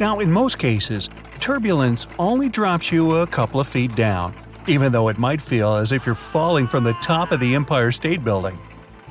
Now, 0.00 0.18
in 0.18 0.30
most 0.30 0.58
cases, 0.58 1.08
turbulence 1.38 2.08
only 2.18 2.48
drops 2.48 2.90
you 2.90 3.18
a 3.18 3.26
couple 3.26 3.60
of 3.60 3.68
feet 3.68 3.94
down, 3.94 4.34
even 4.66 4.90
though 4.90 5.08
it 5.08 5.18
might 5.18 5.40
feel 5.40 5.76
as 5.76 5.92
if 5.92 6.04
you're 6.04 6.16
falling 6.16 6.66
from 6.66 6.82
the 6.82 6.94
top 6.94 7.30
of 7.30 7.38
the 7.38 7.54
Empire 7.54 7.92
State 7.92 8.24
Building. 8.24 8.58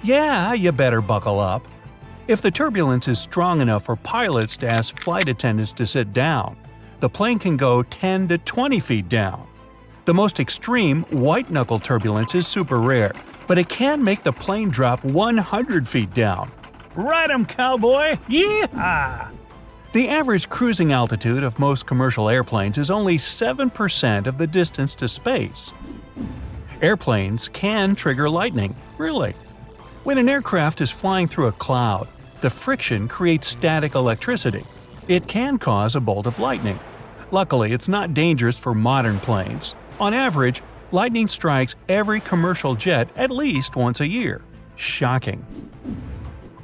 Yeah, 0.03 0.51
you 0.53 0.73
better 0.73 1.01
buckle 1.01 1.39
up. 1.39 1.65
If 2.27 2.41
the 2.41 2.51
turbulence 2.51 3.07
is 3.07 3.19
strong 3.19 3.61
enough 3.61 3.85
for 3.85 3.95
pilots 3.95 4.57
to 4.57 4.67
ask 4.67 4.99
flight 4.99 5.29
attendants 5.29 5.71
to 5.73 5.85
sit 5.85 6.11
down, 6.11 6.57
the 6.99 7.09
plane 7.09 7.39
can 7.39 7.55
go 7.55 7.83
10 7.83 8.27
to 8.29 8.37
20 8.37 8.79
feet 8.81 9.07
down. 9.07 9.47
The 10.03 10.13
most 10.13 10.41
extreme 10.41 11.03
white 11.03 11.49
knuckle 11.49 11.79
turbulence 11.79 12.35
is 12.35 12.45
super 12.45 12.81
rare, 12.81 13.13
but 13.47 13.57
it 13.57 13.69
can 13.69 14.03
make 14.03 14.23
the 14.23 14.33
plane 14.33 14.69
drop 14.69 15.03
100 15.05 15.87
feet 15.87 16.13
down. 16.13 16.51
Ride 16.95 17.31
'em, 17.31 17.45
cowboy! 17.45 18.17
Yeehaw! 18.27 19.29
The 19.93 20.09
average 20.09 20.49
cruising 20.49 20.91
altitude 20.91 21.43
of 21.43 21.59
most 21.59 21.85
commercial 21.85 22.27
airplanes 22.27 22.79
is 22.79 22.89
only 22.89 23.19
7% 23.19 24.25
of 24.25 24.39
the 24.39 24.47
distance 24.47 24.95
to 24.95 25.07
space. 25.07 25.71
Airplanes 26.81 27.47
can 27.49 27.93
trigger 27.93 28.27
lightning, 28.27 28.75
really. 28.97 29.33
When 30.03 30.17
an 30.17 30.29
aircraft 30.29 30.81
is 30.81 30.89
flying 30.89 31.27
through 31.27 31.45
a 31.45 31.51
cloud, 31.51 32.07
the 32.41 32.49
friction 32.49 33.07
creates 33.07 33.45
static 33.45 33.93
electricity. 33.93 34.63
It 35.07 35.27
can 35.27 35.59
cause 35.59 35.95
a 35.95 36.01
bolt 36.01 36.25
of 36.25 36.39
lightning. 36.39 36.79
Luckily, 37.29 37.71
it's 37.71 37.87
not 37.87 38.15
dangerous 38.15 38.57
for 38.57 38.73
modern 38.73 39.19
planes. 39.19 39.75
On 39.99 40.11
average, 40.11 40.63
lightning 40.91 41.27
strikes 41.27 41.75
every 41.87 42.19
commercial 42.19 42.73
jet 42.73 43.09
at 43.15 43.29
least 43.29 43.75
once 43.75 44.01
a 44.01 44.07
year. 44.07 44.41
Shocking. 44.75 45.45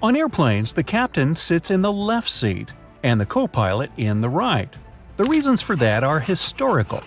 On 0.02 0.16
airplanes, 0.16 0.74
the 0.74 0.84
captain 0.84 1.36
sits 1.36 1.70
in 1.70 1.84
the 1.84 1.94
left 1.94 2.28
seat 2.28 2.74
and 3.04 3.20
the 3.20 3.26
co 3.26 3.48
pilot 3.48 3.92
in 3.98 4.22
the 4.22 4.30
right. 4.30 4.74
The 5.18 5.26
reasons 5.26 5.62
for 5.62 5.76
that 5.78 6.04
are 6.04 6.20
historical. 6.20 7.02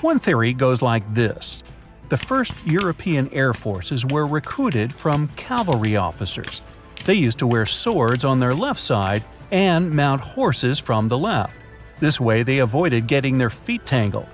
One 0.00 0.18
theory 0.18 0.52
goes 0.52 0.82
like 0.82 1.14
this 1.14 1.62
The 2.08 2.16
first 2.16 2.54
European 2.64 3.28
air 3.32 3.52
forces 3.52 4.06
were 4.06 4.26
recruited 4.26 4.94
from 4.94 5.28
cavalry 5.36 5.96
officers. 5.96 6.62
They 7.04 7.14
used 7.14 7.38
to 7.38 7.46
wear 7.46 7.66
swords 7.66 8.24
on 8.24 8.40
their 8.40 8.54
left 8.54 8.80
side 8.80 9.24
and 9.50 9.90
mount 9.90 10.20
horses 10.20 10.78
from 10.78 11.08
the 11.08 11.18
left. 11.18 11.58
This 11.98 12.20
way, 12.20 12.42
they 12.42 12.58
avoided 12.58 13.06
getting 13.06 13.36
their 13.36 13.50
feet 13.50 13.84
tangled. 13.84 14.28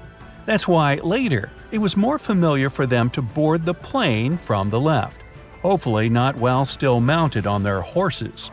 That's 0.45 0.69
why 0.69 0.97
later 0.97 1.51
it 1.73 1.79
was 1.79 1.97
more 1.97 2.19
familiar 2.19 2.71
for 2.71 2.87
them 2.87 3.11
to 3.11 3.23
board 3.23 3.65
the 3.65 3.75
plane 3.75 4.37
from 4.37 4.71
the 4.71 4.81
left, 4.81 5.21
hopefully, 5.63 6.09
not 6.09 6.37
while 6.37 6.65
still 6.65 7.01
mounted 7.01 7.47
on 7.47 7.65
their 7.65 7.81
horses. 7.81 8.51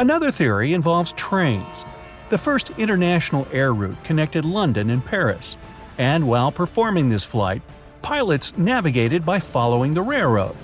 Another 0.00 0.30
theory 0.30 0.72
involves 0.72 1.12
trains. 1.12 1.84
The 2.30 2.38
first 2.38 2.70
international 2.78 3.46
air 3.52 3.74
route 3.74 4.02
connected 4.02 4.46
London 4.46 4.88
and 4.88 5.04
Paris, 5.04 5.58
and 5.98 6.26
while 6.26 6.50
performing 6.50 7.10
this 7.10 7.22
flight, 7.22 7.60
pilots 8.00 8.56
navigated 8.56 9.26
by 9.26 9.40
following 9.40 9.92
the 9.92 10.00
railroad. 10.00 10.56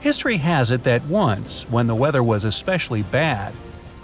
History 0.00 0.38
has 0.38 0.70
it 0.70 0.84
that 0.84 1.04
once, 1.04 1.68
when 1.68 1.88
the 1.88 1.94
weather 1.94 2.22
was 2.22 2.44
especially 2.44 3.02
bad, 3.02 3.52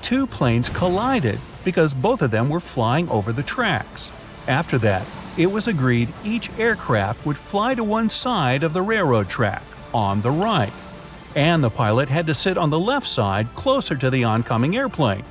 two 0.02 0.26
planes 0.26 0.68
collided 0.68 1.38
because 1.64 1.94
both 1.94 2.20
of 2.20 2.30
them 2.30 2.50
were 2.50 2.60
flying 2.60 3.08
over 3.08 3.32
the 3.32 3.42
tracks. 3.42 4.12
After 4.46 4.76
that, 4.80 5.06
it 5.38 5.46
was 5.46 5.68
agreed 5.68 6.12
each 6.22 6.50
aircraft 6.58 7.24
would 7.24 7.38
fly 7.38 7.74
to 7.74 7.82
one 7.82 8.10
side 8.10 8.62
of 8.62 8.74
the 8.74 8.82
railroad 8.82 9.30
track, 9.30 9.64
on 9.94 10.20
the 10.20 10.30
right, 10.30 10.72
and 11.36 11.62
the 11.62 11.70
pilot 11.70 12.08
had 12.08 12.26
to 12.26 12.34
sit 12.34 12.58
on 12.58 12.70
the 12.70 12.78
left 12.78 13.06
side 13.06 13.46
closer 13.54 13.94
to 13.94 14.10
the 14.10 14.24
oncoming 14.24 14.76
airplane. 14.76 15.22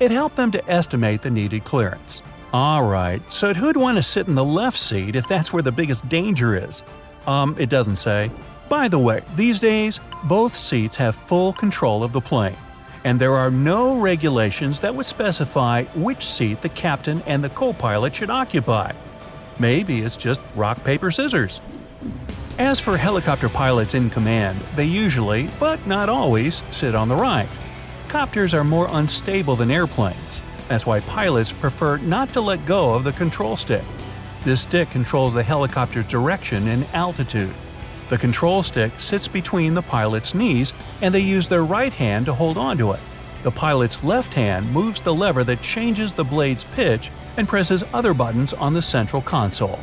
It 0.00 0.10
helped 0.10 0.36
them 0.36 0.50
to 0.50 0.68
estimate 0.68 1.22
the 1.22 1.30
needed 1.30 1.64
clearance. 1.64 2.20
Alright, 2.52 3.32
so 3.32 3.54
who'd 3.54 3.76
want 3.76 3.96
to 3.96 4.02
sit 4.02 4.26
in 4.26 4.34
the 4.34 4.44
left 4.44 4.76
seat 4.76 5.16
if 5.16 5.26
that's 5.26 5.52
where 5.52 5.62
the 5.62 5.72
biggest 5.72 6.06
danger 6.08 6.54
is? 6.56 6.82
Um, 7.26 7.56
it 7.58 7.70
doesn't 7.70 7.96
say. 7.96 8.30
By 8.68 8.88
the 8.88 8.98
way, 8.98 9.22
these 9.36 9.60
days, 9.60 10.00
both 10.24 10.56
seats 10.56 10.96
have 10.96 11.14
full 11.14 11.52
control 11.52 12.02
of 12.02 12.12
the 12.12 12.20
plane, 12.20 12.56
and 13.04 13.20
there 13.20 13.34
are 13.34 13.50
no 13.50 13.98
regulations 13.98 14.80
that 14.80 14.94
would 14.94 15.06
specify 15.06 15.84
which 15.94 16.26
seat 16.26 16.60
the 16.60 16.68
captain 16.70 17.22
and 17.26 17.42
the 17.42 17.50
co 17.50 17.72
pilot 17.72 18.16
should 18.16 18.30
occupy. 18.30 18.92
Maybe 19.58 20.02
it's 20.02 20.16
just 20.16 20.40
rock, 20.56 20.82
paper, 20.84 21.10
scissors. 21.10 21.60
As 22.58 22.78
for 22.78 22.98
helicopter 22.98 23.48
pilots 23.48 23.94
in 23.94 24.10
command, 24.10 24.60
they 24.76 24.84
usually, 24.84 25.48
but 25.58 25.84
not 25.86 26.10
always, 26.10 26.62
sit 26.70 26.94
on 26.94 27.08
the 27.08 27.16
right. 27.16 27.48
Copters 28.08 28.52
are 28.52 28.62
more 28.62 28.88
unstable 28.90 29.56
than 29.56 29.70
airplanes. 29.70 30.42
That's 30.68 30.84
why 30.84 31.00
pilots 31.00 31.54
prefer 31.54 31.96
not 31.96 32.28
to 32.30 32.42
let 32.42 32.66
go 32.66 32.92
of 32.92 33.04
the 33.04 33.12
control 33.12 33.56
stick. 33.56 33.84
This 34.44 34.60
stick 34.60 34.90
controls 34.90 35.32
the 35.32 35.42
helicopter's 35.42 36.06
direction 36.08 36.68
and 36.68 36.86
altitude. 36.92 37.54
The 38.10 38.18
control 38.18 38.62
stick 38.62 38.92
sits 38.98 39.28
between 39.28 39.72
the 39.72 39.82
pilot's 39.82 40.34
knees, 40.34 40.74
and 41.00 41.14
they 41.14 41.20
use 41.20 41.48
their 41.48 41.64
right 41.64 41.92
hand 41.92 42.26
to 42.26 42.34
hold 42.34 42.58
onto 42.58 42.92
it. 42.92 43.00
The 43.44 43.50
pilot's 43.50 44.04
left 44.04 44.34
hand 44.34 44.70
moves 44.70 45.00
the 45.00 45.14
lever 45.14 45.42
that 45.44 45.62
changes 45.62 46.12
the 46.12 46.24
blade's 46.24 46.64
pitch 46.64 47.10
and 47.38 47.48
presses 47.48 47.82
other 47.94 48.12
buttons 48.12 48.52
on 48.52 48.74
the 48.74 48.82
central 48.82 49.22
console 49.22 49.80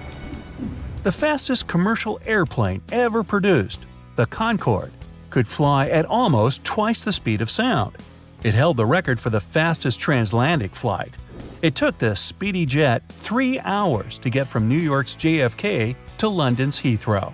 the 1.03 1.11
fastest 1.11 1.67
commercial 1.67 2.19
airplane 2.25 2.81
ever 2.91 3.23
produced, 3.23 3.81
the 4.17 4.25
Concorde, 4.25 4.91
could 5.29 5.47
fly 5.47 5.87
at 5.87 6.05
almost 6.05 6.63
twice 6.63 7.03
the 7.03 7.11
speed 7.11 7.41
of 7.41 7.49
sound. 7.49 7.95
It 8.43 8.53
held 8.53 8.77
the 8.77 8.85
record 8.85 9.19
for 9.19 9.29
the 9.29 9.39
fastest 9.39 9.99
transatlantic 9.99 10.75
flight. 10.75 11.13
It 11.61 11.75
took 11.75 11.97
the 11.97 12.15
speedy 12.15 12.65
jet 12.65 13.03
three 13.09 13.59
hours 13.59 14.17
to 14.19 14.29
get 14.29 14.47
from 14.47 14.67
New 14.67 14.77
York's 14.77 15.15
JFK 15.15 15.95
to 16.17 16.27
London's 16.27 16.81
Heathrow. 16.81 17.33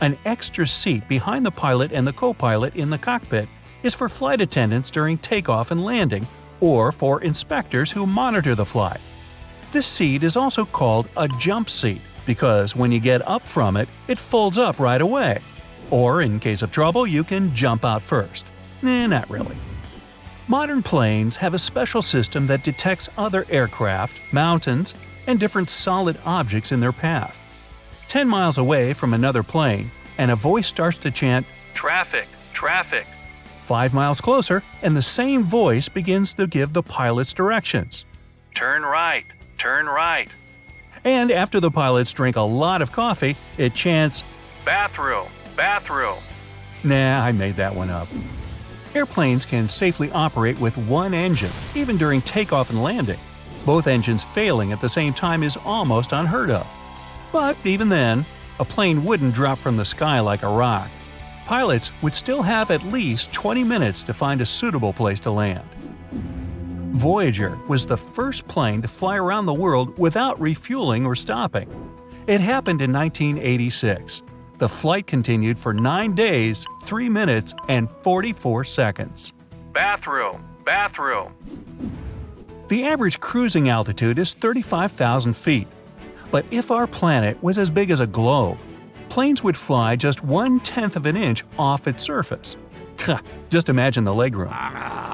An 0.00 0.18
extra 0.24 0.66
seat 0.66 1.06
behind 1.08 1.44
the 1.44 1.50
pilot 1.50 1.92
and 1.92 2.06
the 2.06 2.12
co 2.12 2.32
pilot 2.34 2.74
in 2.74 2.90
the 2.90 2.98
cockpit 2.98 3.48
is 3.82 3.94
for 3.94 4.08
flight 4.08 4.40
attendants 4.40 4.90
during 4.90 5.18
takeoff 5.18 5.70
and 5.70 5.84
landing, 5.84 6.26
or 6.60 6.92
for 6.92 7.22
inspectors 7.22 7.92
who 7.92 8.06
monitor 8.06 8.54
the 8.54 8.66
flight. 8.66 9.00
This 9.72 9.86
seat 9.86 10.24
is 10.24 10.36
also 10.36 10.64
called 10.64 11.08
a 11.16 11.28
jump 11.28 11.70
seat 11.70 12.00
because 12.26 12.74
when 12.74 12.90
you 12.90 12.98
get 12.98 13.26
up 13.26 13.42
from 13.42 13.76
it, 13.76 13.88
it 14.08 14.18
folds 14.18 14.58
up 14.58 14.80
right 14.80 15.00
away. 15.00 15.40
Or, 15.90 16.22
in 16.22 16.40
case 16.40 16.62
of 16.62 16.72
trouble, 16.72 17.06
you 17.06 17.22
can 17.22 17.54
jump 17.54 17.84
out 17.84 18.02
first. 18.02 18.46
Eh, 18.82 19.06
not 19.06 19.30
really. 19.30 19.56
Modern 20.48 20.82
planes 20.82 21.36
have 21.36 21.54
a 21.54 21.58
special 21.58 22.02
system 22.02 22.48
that 22.48 22.64
detects 22.64 23.08
other 23.16 23.46
aircraft, 23.48 24.20
mountains, 24.32 24.94
and 25.28 25.38
different 25.38 25.70
solid 25.70 26.18
objects 26.24 26.72
in 26.72 26.80
their 26.80 26.92
path. 26.92 27.40
10 28.08 28.26
miles 28.26 28.58
away 28.58 28.92
from 28.92 29.14
another 29.14 29.44
plane, 29.44 29.90
and 30.18 30.32
a 30.32 30.36
voice 30.36 30.66
starts 30.66 30.98
to 30.98 31.12
chant, 31.12 31.46
Traffic! 31.74 32.26
Traffic! 32.52 33.06
Five 33.60 33.94
miles 33.94 34.20
closer, 34.20 34.64
and 34.82 34.96
the 34.96 35.02
same 35.02 35.44
voice 35.44 35.88
begins 35.88 36.34
to 36.34 36.48
give 36.48 36.72
the 36.72 36.82
pilot's 36.82 37.32
directions. 37.32 38.04
Turn 38.52 38.82
right! 38.82 39.24
Turn 39.60 39.84
right! 39.84 40.30
And 41.04 41.30
after 41.30 41.60
the 41.60 41.70
pilots 41.70 42.14
drink 42.14 42.36
a 42.36 42.40
lot 42.40 42.80
of 42.80 42.92
coffee, 42.92 43.36
it 43.58 43.74
chants, 43.74 44.24
Bathroom! 44.64 45.28
Bathroom! 45.54 46.16
Nah, 46.82 47.20
I 47.20 47.32
made 47.32 47.56
that 47.56 47.74
one 47.74 47.90
up. 47.90 48.08
Airplanes 48.94 49.44
can 49.44 49.68
safely 49.68 50.10
operate 50.12 50.58
with 50.58 50.78
one 50.78 51.12
engine, 51.12 51.52
even 51.74 51.98
during 51.98 52.22
takeoff 52.22 52.70
and 52.70 52.82
landing. 52.82 53.18
Both 53.66 53.86
engines 53.86 54.24
failing 54.24 54.72
at 54.72 54.80
the 54.80 54.88
same 54.88 55.12
time 55.12 55.42
is 55.42 55.58
almost 55.58 56.14
unheard 56.14 56.48
of. 56.48 56.66
But 57.30 57.54
even 57.62 57.90
then, 57.90 58.24
a 58.60 58.64
plane 58.64 59.04
wouldn't 59.04 59.34
drop 59.34 59.58
from 59.58 59.76
the 59.76 59.84
sky 59.84 60.20
like 60.20 60.42
a 60.42 60.48
rock. 60.48 60.88
Pilots 61.44 61.92
would 62.00 62.14
still 62.14 62.40
have 62.40 62.70
at 62.70 62.82
least 62.84 63.30
20 63.34 63.62
minutes 63.64 64.04
to 64.04 64.14
find 64.14 64.40
a 64.40 64.46
suitable 64.46 64.94
place 64.94 65.20
to 65.20 65.30
land. 65.30 65.68
Voyager 66.90 67.56
was 67.68 67.86
the 67.86 67.96
first 67.96 68.48
plane 68.48 68.82
to 68.82 68.88
fly 68.88 69.16
around 69.16 69.46
the 69.46 69.54
world 69.54 69.96
without 69.96 70.40
refueling 70.40 71.06
or 71.06 71.14
stopping. 71.14 71.68
It 72.26 72.40
happened 72.40 72.82
in 72.82 72.92
1986. 72.92 74.22
The 74.58 74.68
flight 74.68 75.06
continued 75.06 75.58
for 75.58 75.72
9 75.72 76.14
days, 76.14 76.66
3 76.82 77.08
minutes, 77.08 77.54
and 77.68 77.88
44 77.88 78.64
seconds. 78.64 79.32
Bathroom! 79.72 80.44
Bathroom! 80.64 81.32
The 82.68 82.84
average 82.84 83.20
cruising 83.20 83.68
altitude 83.68 84.18
is 84.18 84.34
35,000 84.34 85.34
feet. 85.34 85.68
But 86.32 86.44
if 86.50 86.70
our 86.70 86.86
planet 86.86 87.40
was 87.42 87.58
as 87.58 87.70
big 87.70 87.90
as 87.90 88.00
a 88.00 88.06
globe, 88.06 88.58
planes 89.08 89.44
would 89.44 89.56
fly 89.56 89.94
just 89.94 90.24
one 90.24 90.58
tenth 90.60 90.96
of 90.96 91.06
an 91.06 91.16
inch 91.16 91.44
off 91.56 91.86
its 91.86 92.02
surface. 92.02 92.56
Just 93.50 93.68
imagine 93.68 94.04
the 94.04 94.12
legroom. 94.12 94.50
Ah. 94.52 95.09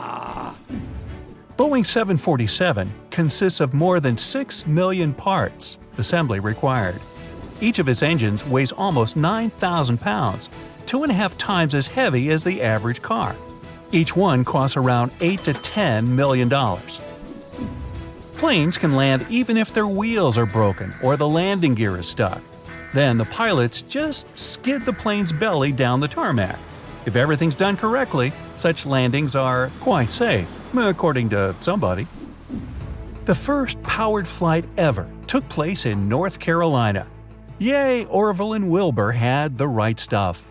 Boeing 1.57 1.87
747 1.87 2.93
consists 3.11 3.61
of 3.61 3.73
more 3.73 3.99
than 3.99 4.19
6 4.19 4.67
million 4.67 5.15
parts, 5.15 5.79
assembly 5.97 6.39
required. 6.39 7.01
Each 7.63 7.79
of 7.79 7.89
its 7.89 8.03
engines 8.03 8.45
weighs 8.45 8.73
almost 8.73 9.17
9,000 9.17 9.99
pounds, 9.99 10.51
two 10.85 11.03
and 11.03 11.11
a 11.11 11.15
half 11.15 11.39
times 11.39 11.75
as 11.75 11.87
heavy 11.87 12.29
as 12.29 12.45
the 12.45 12.61
average 12.61 13.01
car. 13.01 13.35
Each 13.91 14.15
one 14.15 14.45
costs 14.45 14.77
around 14.77 15.13
8 15.23 15.45
to 15.45 15.55
10 15.55 16.15
million 16.15 16.51
dollars. 16.51 17.01
Planes 18.35 18.77
can 18.77 18.95
land 18.95 19.25
even 19.31 19.57
if 19.57 19.73
their 19.73 19.87
wheels 19.87 20.37
are 20.37 20.45
broken 20.45 20.93
or 21.03 21.17
the 21.17 21.27
landing 21.27 21.75
gear 21.75 21.97
is 21.97 22.07
stuck. 22.07 22.43
Then 22.93 23.17
the 23.17 23.25
pilots 23.25 23.81
just 23.81 24.27
skid 24.37 24.85
the 24.85 24.93
plane's 24.93 25.33
belly 25.33 25.73
down 25.73 26.01
the 26.01 26.09
tarmac. 26.09 26.59
If 27.07 27.17
everything's 27.17 27.55
done 27.55 27.79
correctly, 27.79 28.33
such 28.57 28.85
landings 28.85 29.35
are 29.35 29.71
quite 29.81 30.13
safe, 30.13 30.51
according 30.79 31.31
to 31.31 31.55
somebody. 31.61 32.07
The 33.25 33.35
first 33.35 33.83
powered 33.83 34.29
flight 34.29 34.65
ever 34.77 35.09
took 35.27 35.49
place 35.49 35.87
in 35.87 36.09
North 36.09 36.39
Carolina. 36.39 37.07
Yay, 37.59 38.05
Orville 38.05 38.53
and 38.53 38.71
Wilbur 38.71 39.13
had 39.13 39.59
the 39.59 39.67
right 39.67 39.99
stuff. 39.99 40.51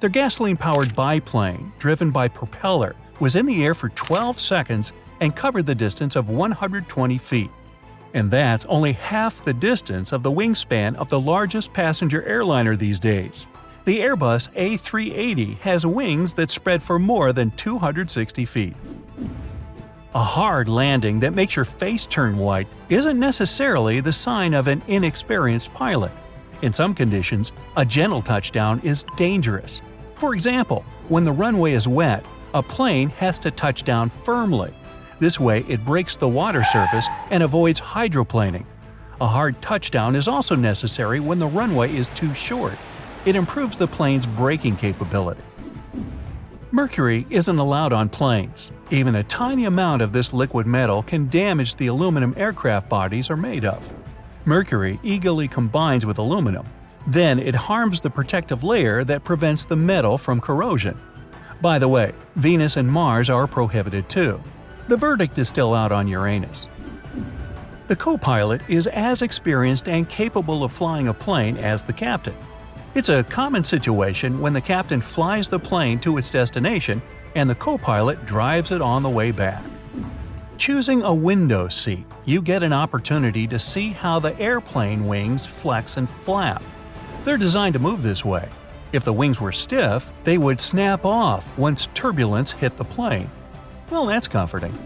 Their 0.00 0.10
gasoline 0.10 0.56
powered 0.56 0.94
biplane, 0.94 1.72
driven 1.78 2.10
by 2.10 2.28
propeller, 2.28 2.96
was 3.20 3.36
in 3.36 3.46
the 3.46 3.64
air 3.64 3.74
for 3.74 3.88
12 3.90 4.40
seconds 4.40 4.92
and 5.20 5.34
covered 5.36 5.66
the 5.66 5.74
distance 5.74 6.16
of 6.16 6.30
120 6.30 7.18
feet. 7.18 7.50
And 8.14 8.30
that's 8.30 8.64
only 8.66 8.92
half 8.92 9.44
the 9.44 9.52
distance 9.52 10.12
of 10.12 10.22
the 10.22 10.30
wingspan 10.32 10.96
of 10.96 11.08
the 11.08 11.20
largest 11.20 11.72
passenger 11.72 12.22
airliner 12.22 12.76
these 12.76 12.98
days. 12.98 13.46
The 13.84 14.00
Airbus 14.00 14.52
A380 14.54 15.58
has 15.58 15.84
wings 15.86 16.34
that 16.34 16.50
spread 16.50 16.82
for 16.82 16.98
more 16.98 17.32
than 17.32 17.50
260 17.52 18.44
feet. 18.44 18.74
A 20.14 20.22
hard 20.22 20.70
landing 20.70 21.20
that 21.20 21.34
makes 21.34 21.54
your 21.54 21.66
face 21.66 22.06
turn 22.06 22.38
white 22.38 22.66
isn't 22.88 23.20
necessarily 23.20 24.00
the 24.00 24.12
sign 24.12 24.54
of 24.54 24.66
an 24.66 24.82
inexperienced 24.88 25.74
pilot. 25.74 26.10
In 26.62 26.72
some 26.72 26.94
conditions, 26.94 27.52
a 27.76 27.84
gentle 27.84 28.22
touchdown 28.22 28.80
is 28.82 29.04
dangerous. 29.16 29.82
For 30.14 30.32
example, 30.32 30.82
when 31.08 31.24
the 31.24 31.32
runway 31.32 31.72
is 31.72 31.86
wet, 31.86 32.24
a 32.54 32.62
plane 32.62 33.10
has 33.10 33.38
to 33.40 33.50
touch 33.50 33.84
down 33.84 34.08
firmly. 34.08 34.72
This 35.18 35.38
way, 35.38 35.62
it 35.68 35.84
breaks 35.84 36.16
the 36.16 36.26
water 36.26 36.64
surface 36.64 37.06
and 37.30 37.42
avoids 37.42 37.78
hydroplaning. 37.78 38.64
A 39.20 39.26
hard 39.26 39.60
touchdown 39.60 40.16
is 40.16 40.26
also 40.26 40.54
necessary 40.54 41.20
when 41.20 41.38
the 41.38 41.46
runway 41.46 41.94
is 41.94 42.08
too 42.08 42.32
short. 42.32 42.78
It 43.26 43.36
improves 43.36 43.76
the 43.76 43.86
plane's 43.86 44.26
braking 44.26 44.76
capability. 44.76 45.42
Mercury 46.70 47.26
isn't 47.30 47.58
allowed 47.58 47.94
on 47.94 48.10
planes. 48.10 48.72
Even 48.90 49.14
a 49.14 49.22
tiny 49.24 49.64
amount 49.64 50.02
of 50.02 50.12
this 50.12 50.34
liquid 50.34 50.66
metal 50.66 51.02
can 51.02 51.26
damage 51.28 51.76
the 51.76 51.86
aluminum 51.86 52.34
aircraft 52.36 52.90
bodies 52.90 53.30
are 53.30 53.38
made 53.38 53.64
of. 53.64 53.90
Mercury 54.44 55.00
eagerly 55.02 55.48
combines 55.48 56.04
with 56.04 56.18
aluminum. 56.18 56.66
Then 57.06 57.38
it 57.38 57.54
harms 57.54 58.00
the 58.02 58.10
protective 58.10 58.64
layer 58.64 59.02
that 59.04 59.24
prevents 59.24 59.64
the 59.64 59.76
metal 59.76 60.18
from 60.18 60.42
corrosion. 60.42 61.00
By 61.62 61.78
the 61.78 61.88
way, 61.88 62.12
Venus 62.36 62.76
and 62.76 62.90
Mars 62.92 63.30
are 63.30 63.46
prohibited 63.46 64.10
too. 64.10 64.38
The 64.88 64.96
verdict 64.98 65.38
is 65.38 65.48
still 65.48 65.72
out 65.72 65.90
on 65.90 66.06
Uranus. 66.06 66.68
The 67.86 67.96
co 67.96 68.18
pilot 68.18 68.60
is 68.68 68.86
as 68.88 69.22
experienced 69.22 69.88
and 69.88 70.06
capable 70.06 70.62
of 70.62 70.72
flying 70.72 71.08
a 71.08 71.14
plane 71.14 71.56
as 71.56 71.82
the 71.82 71.94
captain. 71.94 72.36
It's 72.98 73.10
a 73.10 73.22
common 73.22 73.62
situation 73.62 74.40
when 74.40 74.52
the 74.52 74.60
captain 74.60 75.00
flies 75.00 75.46
the 75.46 75.60
plane 75.60 76.00
to 76.00 76.18
its 76.18 76.30
destination 76.30 77.00
and 77.36 77.48
the 77.48 77.54
co 77.54 77.78
pilot 77.78 78.26
drives 78.26 78.72
it 78.72 78.82
on 78.82 79.04
the 79.04 79.08
way 79.08 79.30
back. 79.30 79.62
Choosing 80.56 81.04
a 81.04 81.14
window 81.14 81.68
seat, 81.68 82.04
you 82.24 82.42
get 82.42 82.64
an 82.64 82.72
opportunity 82.72 83.46
to 83.46 83.56
see 83.56 83.90
how 83.90 84.18
the 84.18 84.36
airplane 84.40 85.06
wings 85.06 85.46
flex 85.46 85.96
and 85.96 86.10
flap. 86.10 86.60
They're 87.22 87.36
designed 87.36 87.74
to 87.74 87.78
move 87.78 88.02
this 88.02 88.24
way. 88.24 88.48
If 88.92 89.04
the 89.04 89.12
wings 89.12 89.40
were 89.40 89.52
stiff, 89.52 90.12
they 90.24 90.36
would 90.36 90.60
snap 90.60 91.04
off 91.04 91.56
once 91.56 91.86
turbulence 91.94 92.50
hit 92.50 92.76
the 92.78 92.84
plane. 92.84 93.30
Well, 93.90 94.06
that's 94.06 94.26
comforting. 94.26 94.76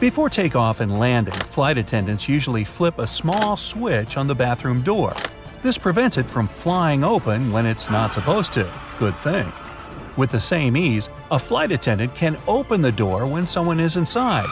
Before 0.00 0.30
takeoff 0.30 0.80
and 0.80 0.98
landing, 0.98 1.34
flight 1.34 1.76
attendants 1.76 2.26
usually 2.26 2.64
flip 2.64 2.98
a 2.98 3.06
small 3.06 3.58
switch 3.58 4.16
on 4.16 4.28
the 4.28 4.34
bathroom 4.34 4.80
door. 4.80 5.14
This 5.60 5.76
prevents 5.76 6.18
it 6.18 6.28
from 6.28 6.46
flying 6.46 7.02
open 7.02 7.50
when 7.50 7.66
it's 7.66 7.90
not 7.90 8.12
supposed 8.12 8.52
to. 8.52 8.70
Good 8.98 9.16
thing. 9.16 9.52
With 10.16 10.30
the 10.30 10.40
same 10.40 10.76
ease, 10.76 11.08
a 11.30 11.38
flight 11.38 11.72
attendant 11.72 12.14
can 12.14 12.38
open 12.46 12.82
the 12.82 12.92
door 12.92 13.26
when 13.26 13.46
someone 13.46 13.80
is 13.80 13.96
inside. 13.96 14.48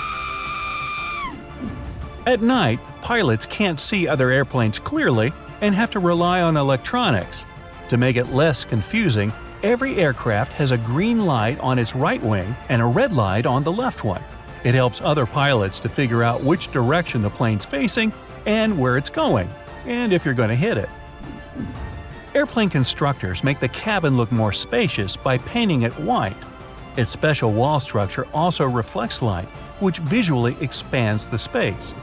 At 2.26 2.42
night, 2.42 2.80
pilots 3.02 3.46
can't 3.46 3.78
see 3.78 4.08
other 4.08 4.30
airplanes 4.30 4.80
clearly 4.80 5.32
and 5.60 5.74
have 5.76 5.92
to 5.92 6.00
rely 6.00 6.42
on 6.42 6.56
electronics. 6.56 7.44
To 7.88 7.96
make 7.96 8.16
it 8.16 8.32
less 8.32 8.64
confusing, 8.64 9.32
every 9.62 9.96
aircraft 9.96 10.52
has 10.54 10.72
a 10.72 10.78
green 10.78 11.24
light 11.24 11.60
on 11.60 11.78
its 11.78 11.94
right 11.94 12.22
wing 12.22 12.56
and 12.68 12.82
a 12.82 12.86
red 12.86 13.12
light 13.12 13.46
on 13.46 13.62
the 13.62 13.72
left 13.72 14.02
one. 14.02 14.22
It 14.64 14.74
helps 14.74 15.00
other 15.00 15.24
pilots 15.24 15.78
to 15.80 15.88
figure 15.88 16.24
out 16.24 16.42
which 16.42 16.72
direction 16.72 17.22
the 17.22 17.30
plane's 17.30 17.64
facing 17.64 18.12
and 18.44 18.78
where 18.78 18.96
it's 18.96 19.10
going, 19.10 19.48
and 19.86 20.12
if 20.12 20.24
you're 20.24 20.34
going 20.34 20.50
to 20.50 20.54
hit 20.56 20.76
it. 20.76 20.88
Airplane 22.34 22.68
constructors 22.68 23.42
make 23.42 23.60
the 23.60 23.68
cabin 23.68 24.16
look 24.16 24.30
more 24.30 24.52
spacious 24.52 25.16
by 25.16 25.38
painting 25.38 25.82
it 25.82 25.92
white. 25.98 26.36
Its 26.96 27.10
special 27.10 27.52
wall 27.52 27.80
structure 27.80 28.26
also 28.34 28.64
reflects 28.66 29.22
light, 29.22 29.46
which 29.80 29.98
visually 29.98 30.56
expands 30.60 31.26
the 31.26 31.38
space. 31.38 31.94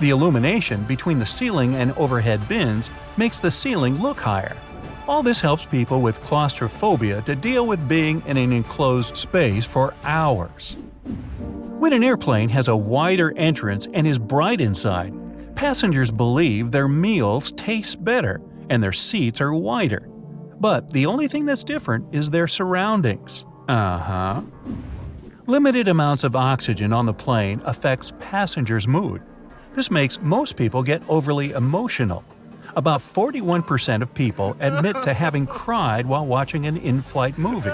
The 0.00 0.10
illumination 0.10 0.84
between 0.84 1.18
the 1.18 1.26
ceiling 1.26 1.74
and 1.76 1.92
overhead 1.92 2.46
bins 2.48 2.90
makes 3.16 3.40
the 3.40 3.50
ceiling 3.50 4.00
look 4.02 4.18
higher. 4.18 4.56
All 5.08 5.22
this 5.22 5.40
helps 5.40 5.64
people 5.64 6.02
with 6.02 6.20
claustrophobia 6.20 7.22
to 7.22 7.36
deal 7.36 7.66
with 7.66 7.88
being 7.88 8.22
in 8.26 8.36
an 8.36 8.52
enclosed 8.52 9.16
space 9.16 9.64
for 9.64 9.94
hours. 10.02 10.76
When 11.78 11.92
an 11.92 12.02
airplane 12.02 12.48
has 12.48 12.68
a 12.68 12.76
wider 12.76 13.32
entrance 13.36 13.86
and 13.94 14.06
is 14.06 14.18
bright 14.18 14.60
inside, 14.60 15.14
passengers 15.56 16.10
believe 16.10 16.70
their 16.70 16.86
meals 16.86 17.50
taste 17.52 18.04
better 18.04 18.40
and 18.70 18.82
their 18.82 18.92
seats 18.92 19.40
are 19.40 19.54
wider. 19.54 20.08
But 20.60 20.92
the 20.92 21.06
only 21.06 21.28
thing 21.28 21.46
that's 21.46 21.64
different 21.64 22.14
is 22.14 22.30
their 22.30 22.46
surroundings. 22.46 23.44
Uh 23.68 23.98
huh. 23.98 24.42
Limited 25.46 25.88
amounts 25.88 26.24
of 26.24 26.36
oxygen 26.36 26.92
on 26.92 27.06
the 27.06 27.14
plane 27.14 27.60
affects 27.64 28.12
passengers' 28.20 28.86
mood. 28.86 29.22
This 29.74 29.90
makes 29.90 30.20
most 30.20 30.56
people 30.56 30.82
get 30.82 31.02
overly 31.08 31.52
emotional. 31.52 32.24
About 32.74 33.00
41% 33.00 34.02
of 34.02 34.12
people 34.12 34.56
admit 34.60 35.02
to 35.02 35.14
having 35.14 35.46
cried 35.46 36.06
while 36.06 36.26
watching 36.26 36.66
an 36.66 36.76
in 36.76 37.00
flight 37.00 37.38
movie. 37.38 37.70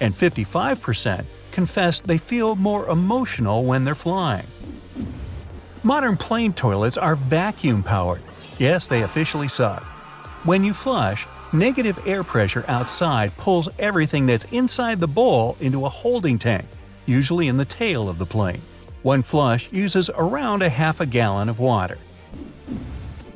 And 0.00 0.12
55% 0.14 1.24
confess 1.52 2.00
they 2.00 2.18
feel 2.18 2.54
more 2.54 2.86
emotional 2.88 3.64
when 3.64 3.84
they're 3.84 3.94
flying. 3.94 4.46
Modern 5.86 6.16
plane 6.16 6.52
toilets 6.52 6.98
are 6.98 7.14
vacuum 7.14 7.80
powered. 7.84 8.20
Yes, 8.58 8.88
they 8.88 9.02
officially 9.02 9.46
suck. 9.46 9.84
When 10.42 10.64
you 10.64 10.74
flush, 10.74 11.28
negative 11.52 12.00
air 12.04 12.24
pressure 12.24 12.64
outside 12.66 13.36
pulls 13.36 13.68
everything 13.78 14.26
that's 14.26 14.46
inside 14.46 14.98
the 14.98 15.06
bowl 15.06 15.56
into 15.60 15.86
a 15.86 15.88
holding 15.88 16.40
tank, 16.40 16.64
usually 17.06 17.46
in 17.46 17.56
the 17.56 17.64
tail 17.64 18.08
of 18.08 18.18
the 18.18 18.26
plane. 18.26 18.62
One 19.04 19.22
flush 19.22 19.70
uses 19.70 20.10
around 20.10 20.62
a 20.62 20.68
half 20.68 21.00
a 21.00 21.06
gallon 21.06 21.48
of 21.48 21.60
water. 21.60 21.98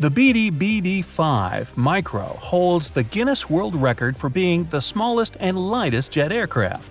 The 0.00 0.10
Beechey 0.10 0.50
BD-5 0.50 1.76
Micro 1.76 2.36
holds 2.40 2.90
the 2.90 3.04
Guinness 3.04 3.48
World 3.48 3.76
Record 3.76 4.16
for 4.16 4.28
being 4.28 4.64
the 4.64 4.80
smallest 4.80 5.36
and 5.38 5.56
lightest 5.56 6.10
jet 6.10 6.32
aircraft. 6.32 6.90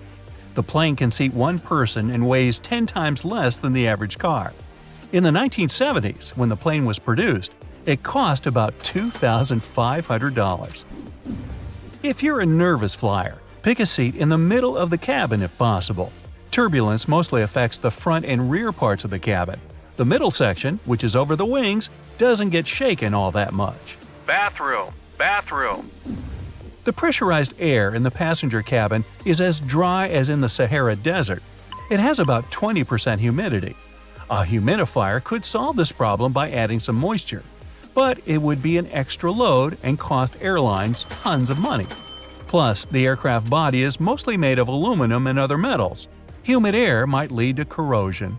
The 0.54 0.62
plane 0.62 0.96
can 0.96 1.10
seat 1.10 1.34
one 1.34 1.58
person 1.58 2.12
and 2.12 2.26
weighs 2.26 2.60
10 2.60 2.86
times 2.86 3.26
less 3.26 3.58
than 3.58 3.74
the 3.74 3.88
average 3.88 4.16
car. 4.16 4.54
In 5.12 5.24
the 5.24 5.30
1970s, 5.30 6.36
when 6.36 6.50
the 6.50 6.56
plane 6.56 6.84
was 6.84 7.00
produced, 7.00 7.50
it 7.84 8.04
cost 8.04 8.46
about 8.46 8.78
$2,500. 8.78 10.84
If 12.04 12.22
you're 12.22 12.40
a 12.40 12.46
nervous 12.46 12.94
flyer, 12.94 13.38
pick 13.62 13.80
a 13.80 13.86
seat 13.86 14.14
in 14.14 14.28
the 14.28 14.38
middle 14.38 14.76
of 14.76 14.90
the 14.90 14.98
cabin 14.98 15.42
if 15.42 15.58
possible. 15.58 16.12
Turbulence 16.52 17.08
mostly 17.08 17.42
affects 17.42 17.78
the 17.78 17.90
front 17.90 18.24
and 18.24 18.52
rear 18.52 18.70
parts 18.70 19.02
of 19.02 19.10
the 19.10 19.18
cabin. 19.18 19.58
The 19.96 20.04
middle 20.04 20.30
section, 20.30 20.78
which 20.84 21.02
is 21.02 21.16
over 21.16 21.34
the 21.34 21.44
wings, 21.44 21.90
doesn't 22.16 22.50
get 22.50 22.68
shaken 22.68 23.12
all 23.12 23.32
that 23.32 23.52
much. 23.52 23.98
Bathroom, 24.26 24.94
bathroom. 25.18 25.90
The 26.84 26.92
pressurized 26.92 27.54
air 27.58 27.96
in 27.96 28.04
the 28.04 28.12
passenger 28.12 28.62
cabin 28.62 29.04
is 29.24 29.40
as 29.40 29.60
dry 29.60 30.08
as 30.08 30.28
in 30.28 30.40
the 30.40 30.48
Sahara 30.48 30.94
Desert. 30.94 31.42
It 31.90 31.98
has 31.98 32.20
about 32.20 32.48
20% 32.52 33.18
humidity. 33.18 33.74
A 34.30 34.44
humidifier 34.44 35.22
could 35.24 35.44
solve 35.44 35.74
this 35.74 35.90
problem 35.90 36.32
by 36.32 36.52
adding 36.52 36.78
some 36.78 36.94
moisture, 36.94 37.42
but 37.96 38.20
it 38.26 38.38
would 38.40 38.62
be 38.62 38.78
an 38.78 38.86
extra 38.92 39.32
load 39.32 39.76
and 39.82 39.98
cost 39.98 40.34
airlines 40.40 41.02
tons 41.02 41.50
of 41.50 41.58
money. 41.58 41.88
Plus, 42.46 42.84
the 42.92 43.04
aircraft 43.06 43.50
body 43.50 43.82
is 43.82 43.98
mostly 43.98 44.36
made 44.36 44.60
of 44.60 44.68
aluminum 44.68 45.26
and 45.26 45.36
other 45.36 45.58
metals. 45.58 46.06
Humid 46.44 46.76
air 46.76 47.08
might 47.08 47.32
lead 47.32 47.56
to 47.56 47.64
corrosion. 47.64 48.38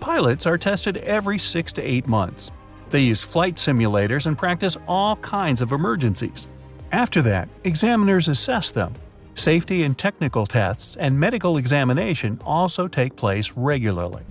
Pilots 0.00 0.46
are 0.46 0.56
tested 0.56 0.96
every 0.96 1.38
6 1.38 1.72
to 1.74 1.82
8 1.82 2.06
months. 2.06 2.50
They 2.88 3.00
use 3.00 3.22
flight 3.22 3.56
simulators 3.56 4.24
and 4.24 4.38
practice 4.38 4.78
all 4.88 5.16
kinds 5.16 5.60
of 5.60 5.72
emergencies. 5.72 6.46
After 6.92 7.20
that, 7.22 7.50
examiners 7.64 8.28
assess 8.28 8.70
them. 8.70 8.94
Safety 9.34 9.82
and 9.82 9.96
technical 9.98 10.46
tests 10.46 10.96
and 10.96 11.20
medical 11.20 11.58
examination 11.58 12.40
also 12.42 12.88
take 12.88 13.16
place 13.16 13.52
regularly. 13.52 14.22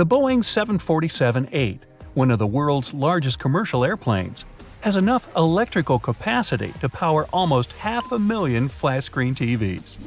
The 0.00 0.06
Boeing 0.06 0.38
747-8, 0.38 1.80
one 2.14 2.30
of 2.30 2.38
the 2.38 2.46
world's 2.46 2.94
largest 2.94 3.38
commercial 3.38 3.84
airplanes, 3.84 4.46
has 4.80 4.96
enough 4.96 5.28
electrical 5.36 5.98
capacity 5.98 6.72
to 6.80 6.88
power 6.88 7.26
almost 7.34 7.74
half 7.74 8.10
a 8.10 8.18
million 8.18 8.70
flat-screen 8.70 9.34
TVs. 9.34 9.98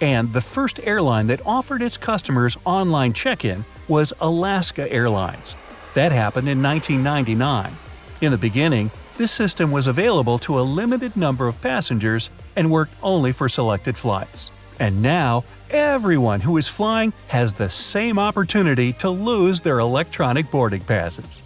And 0.00 0.32
the 0.32 0.40
first 0.40 0.78
airline 0.84 1.26
that 1.26 1.44
offered 1.44 1.82
its 1.82 1.96
customers 1.96 2.56
online 2.64 3.12
check-in 3.12 3.64
was 3.88 4.12
Alaska 4.20 4.88
Airlines. 4.88 5.56
That 5.94 6.12
happened 6.12 6.48
in 6.48 6.62
1999. 6.62 7.72
In 8.20 8.30
the 8.30 8.38
beginning, 8.38 8.92
this 9.18 9.32
system 9.32 9.72
was 9.72 9.88
available 9.88 10.38
to 10.38 10.60
a 10.60 10.62
limited 10.62 11.16
number 11.16 11.48
of 11.48 11.60
passengers 11.60 12.30
and 12.54 12.70
worked 12.70 12.94
only 13.02 13.32
for 13.32 13.48
selected 13.48 13.96
flights. 13.96 14.52
And 14.78 15.02
now, 15.02 15.44
everyone 15.70 16.40
who 16.40 16.56
is 16.56 16.68
flying 16.68 17.12
has 17.28 17.52
the 17.52 17.70
same 17.70 18.18
opportunity 18.18 18.92
to 18.94 19.10
lose 19.10 19.60
their 19.60 19.78
electronic 19.78 20.50
boarding 20.50 20.82
passes. 20.82 21.42